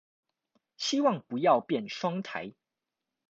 [0.77, 2.55] 希望不要變雙颱